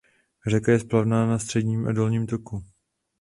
[0.47, 2.63] Řeka je splavná na středním a dolním toku.